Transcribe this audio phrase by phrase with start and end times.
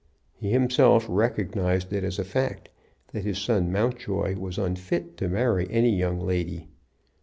[0.33, 2.69] He himself recognized it as a fact
[3.13, 6.69] that his son Mountjoy was unfit to marry any young lady.